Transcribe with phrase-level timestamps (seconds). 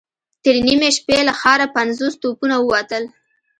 [0.43, 3.03] تر نيمې شپې له ښاره پنځوس توپونه ووتل.